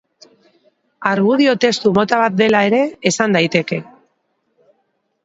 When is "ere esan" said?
2.71-3.37